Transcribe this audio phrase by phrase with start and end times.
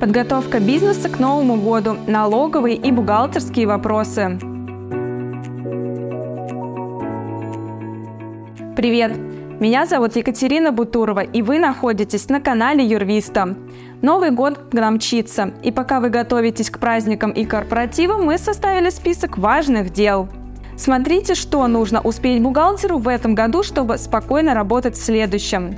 [0.00, 4.38] Подготовка бизнеса к Новому году, налоговые и бухгалтерские вопросы.
[8.74, 9.14] Привет!
[9.60, 13.54] Меня зовут Екатерина Бутурова, и вы находитесь на канале Юрвиста.
[14.00, 18.88] Новый год к нам мчится, и пока вы готовитесь к праздникам и корпоративам, мы составили
[18.88, 20.30] список важных дел.
[20.78, 25.76] Смотрите, что нужно успеть бухгалтеру в этом году, чтобы спокойно работать в следующем.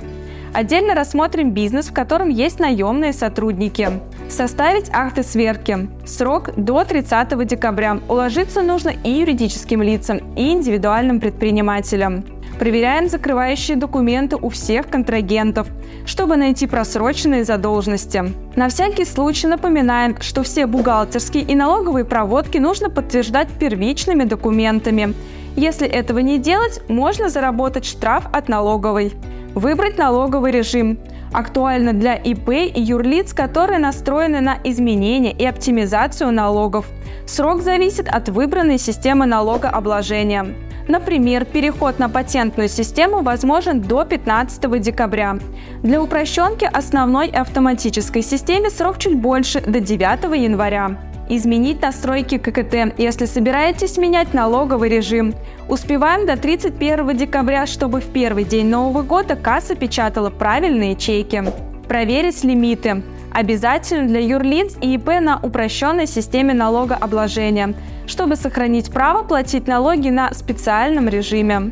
[0.53, 3.89] Отдельно рассмотрим бизнес, в котором есть наемные сотрудники.
[4.29, 5.89] Составить акты сверки.
[6.05, 7.99] Срок до 30 декабря.
[8.07, 12.23] Уложиться нужно и юридическим лицам, и индивидуальным предпринимателям.
[12.59, 15.67] Проверяем закрывающие документы у всех контрагентов,
[16.05, 18.23] чтобы найти просроченные задолженности.
[18.55, 25.15] На всякий случай напоминаем, что все бухгалтерские и налоговые проводки нужно подтверждать первичными документами.
[25.55, 29.13] Если этого не делать, можно заработать штраф от налоговой.
[29.55, 30.97] Выбрать налоговый режим.
[31.31, 36.87] Актуально для ИП и юрлиц, которые настроены на изменение и оптимизацию налогов.
[37.27, 40.55] Срок зависит от выбранной системы налогообложения.
[40.87, 45.37] Например, переход на патентную систему возможен до 15 декабря.
[45.81, 50.97] Для упрощенки основной автоматической системе срок чуть больше, до 9 января.
[51.29, 55.33] Изменить настройки ККТ, если собираетесь менять налоговый режим.
[55.69, 61.43] Успеваем до 31 декабря, чтобы в первый день Нового года касса печатала правильные чеки.
[61.87, 63.03] Проверить лимиты.
[63.31, 67.73] Обязательно для юрлиц и ИП на упрощенной системе налогообложения,
[68.05, 71.71] чтобы сохранить право платить налоги на специальном режиме.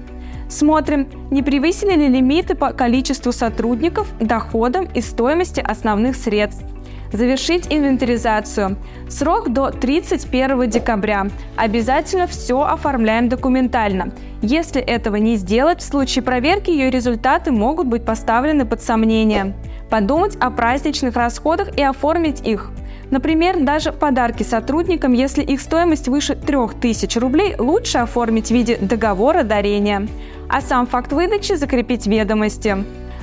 [0.50, 6.64] Смотрим, не превысили ли лимиты по количеству сотрудников, доходам и стоимости основных средств.
[7.12, 8.78] Завершить инвентаризацию.
[9.10, 11.28] Срок до 31 декабря.
[11.58, 14.12] Обязательно все оформляем документально.
[14.42, 19.54] Если этого не сделать, в случае проверки ее результаты могут быть поставлены под сомнение.
[19.90, 22.72] Подумать о праздничных расходах и оформить их.
[23.10, 29.44] Например, даже подарки сотрудникам, если их стоимость выше 3000 рублей, лучше оформить в виде договора
[29.44, 30.08] дарения,
[30.48, 32.78] а сам факт выдачи закрепить ведомости.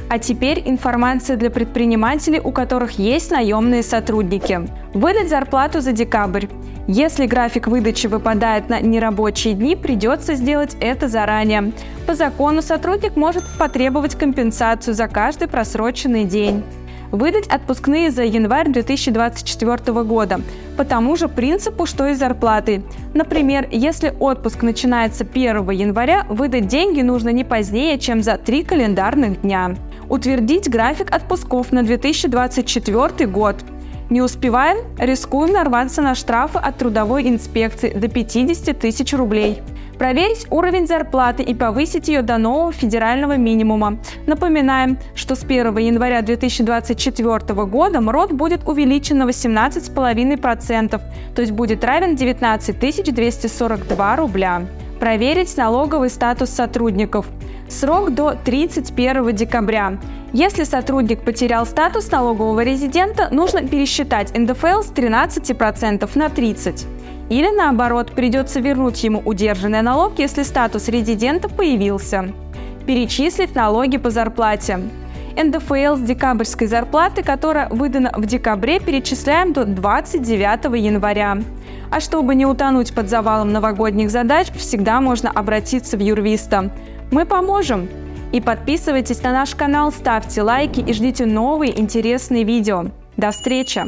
[0.08, 4.60] А теперь информация для предпринимателей, у которых есть наемные сотрудники.
[4.94, 6.46] Выдать зарплату за декабрь.
[6.86, 11.72] Если график выдачи выпадает на нерабочие дни, придется сделать это заранее.
[12.06, 16.64] По закону сотрудник может потребовать компенсацию за каждый просроченный день
[17.10, 20.40] выдать отпускные за январь 2024 года
[20.76, 22.82] по тому же принципу, что и зарплаты.
[23.14, 29.40] Например, если отпуск начинается 1 января, выдать деньги нужно не позднее, чем за три календарных
[29.40, 29.74] дня
[30.08, 33.56] утвердить график отпусков на 2024 год.
[34.10, 39.60] Не успеваем, рискуем нарваться на штрафы от трудовой инспекции до 50 тысяч рублей.
[39.98, 43.98] Проверить уровень зарплаты и повысить ее до нового федерального минимума.
[44.26, 51.00] Напоминаем, что с 1 января 2024 года МРОД будет увеличен на 18,5%,
[51.34, 52.78] то есть будет равен 19
[53.12, 54.62] 242 рубля.
[55.00, 57.26] Проверить налоговый статус сотрудников.
[57.68, 59.98] Срок до 31 декабря.
[60.32, 66.86] Если сотрудник потерял статус налогового резидента, нужно пересчитать НДФЛ с 13% на 30%.
[67.28, 72.32] Или наоборот, придется вернуть ему удержанный налог, если статус резидента появился.
[72.86, 74.80] Перечислить налоги по зарплате.
[75.36, 81.38] НДФЛ с декабрьской зарплаты, которая выдана в декабре, перечисляем до 29 января.
[81.90, 86.70] А чтобы не утонуть под завалом новогодних задач, всегда можно обратиться в Юрвиста.
[87.10, 87.88] Мы поможем!
[88.32, 92.86] И подписывайтесь на наш канал, ставьте лайки и ждите новые интересные видео.
[93.16, 93.82] До встречи!